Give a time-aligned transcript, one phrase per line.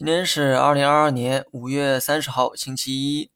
[0.00, 3.30] 今天是二零二二年五月三十号，星期一。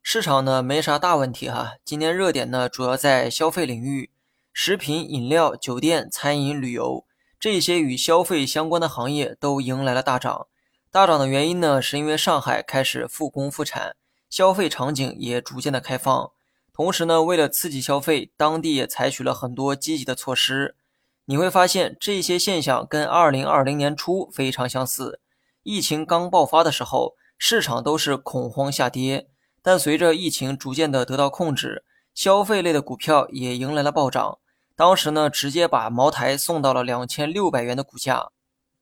[0.00, 1.72] 市场呢没啥大问题哈。
[1.84, 4.10] 今天热点呢主要在消费领域，
[4.52, 7.04] 食品饮料、酒店、餐饮、旅游
[7.40, 10.46] 这些与消费相关的行业都迎来了大涨。
[10.92, 13.96] 大涨的原因呢，是因为上海开始复工复产，
[14.30, 16.30] 消费场景也逐渐的开放。
[16.72, 20.76] 同时呢，为了刺激消费，当地也采取了很多积极的措施。
[21.24, 25.18] 你会发现这些现象跟二零二零年初非常相似。
[25.64, 29.28] 疫情刚爆发的时候，市场都是恐慌下跌，
[29.62, 31.84] 但随着疫情逐渐的得到控制，
[32.14, 34.38] 消费类的股票也迎来了暴涨。
[34.76, 38.28] 当时呢，直接把茅台送到了两千六百元的股价。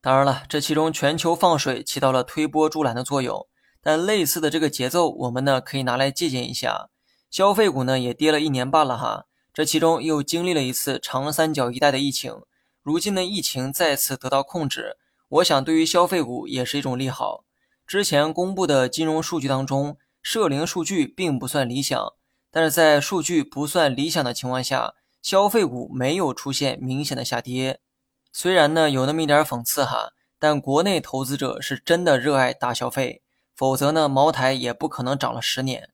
[0.00, 3.46] 当然了，这其中全球放水起到了推波助澜的作用，
[3.80, 6.88] 但类似的这个节奏，我们呢可以拿来借鉴一下。
[7.30, 12.42] 消费股呢也跌了一年半了哈，这其中又经历了一次长三角一带的疫情，
[12.82, 14.96] 如今的疫情再次得到控制。
[15.32, 17.46] 我想，对于消费股也是一种利好。
[17.86, 22.12] 之前公布的金融数据当中，社零数据并不算理想，
[22.50, 24.92] 但是在数据不算理想的情况下，
[25.22, 27.80] 消费股没有出现明显的下跌。
[28.30, 33.22] 虽然呢有那么一点讽刺哈，但国内投资者是真的热爱大消费，
[33.56, 35.88] 否则呢茅台也不可能涨了十年。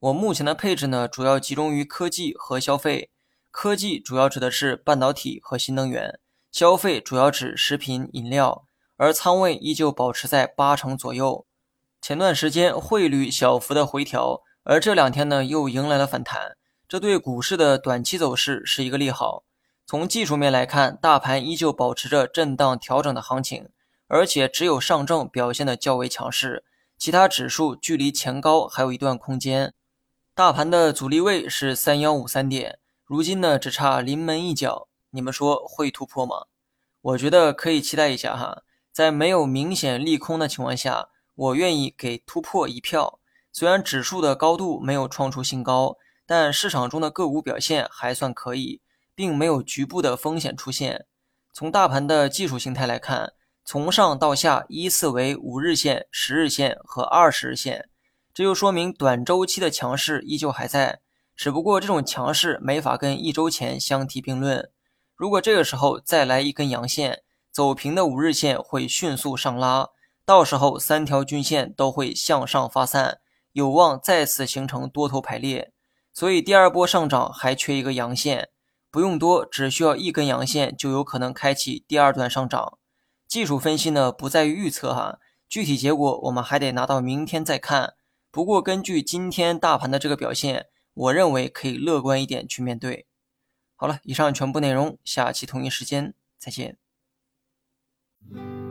[0.00, 3.10] 我目前的配置呢主要集中于科技和消费，
[3.52, 6.18] 科技主要指的是半导体和新能源，
[6.50, 8.66] 消费主要指食品饮料。
[9.00, 11.46] 而仓位依旧保持在八成左右。
[12.02, 19.44] 前段时间汇率小幅的回调，而这两天呢又迎来了反弹，这对股市的短期走势是一个利好。
[19.86, 23.70] 从技术面来看，大盘依旧保持着震荡调整的行情，
[24.06, 26.62] 而且只有上证表现的较为强势，
[26.98, 29.72] 其他指数距离前高还有一段空间。
[30.34, 36.44] 大盘的阻力位是三幺五三点，如今呢只差临门一脚，你们说会突破吗？
[37.00, 38.62] 我觉得可以期待一下哈。
[38.92, 43.18] 在没有明显利空的情况下，我愿意给突破一票。
[43.52, 45.96] 虽然指数的高度没有创出新高，
[46.26, 48.80] 但市场中的个股表现还算可以，
[49.14, 51.06] 并没有局部的风险出现。
[51.52, 53.32] 从大盘的技术形态来看，
[53.64, 57.88] 从上到下依次为五日线、十日线和二十日线，
[58.32, 61.00] 这就说明短周期的强势依旧还在，
[61.34, 64.70] 只不过这种强势没法跟一周前相提并论。
[65.16, 67.22] 如果这个时候再来一根阳线，
[67.60, 69.90] 走平的五日线会迅速上拉，
[70.24, 73.20] 到时候三条均线都会向上发散，
[73.52, 75.70] 有望再次形成多头排列。
[76.10, 78.48] 所以第二波上涨还缺一个阳线，
[78.90, 82.78] 不用多，只需要一根阳线就有可能开启第二段上涨。
[83.28, 87.92] 技术分析呢不在于预测哈，具体结果我们还得拿到明天再看。
[88.30, 93.06] 不过根据今天大盘的这个表现，我认为可以乐观一点去面对。
[93.76, 96.78] 好了，以上全部内容，下期同一时间再见。
[98.28, 98.69] Mm-hmm.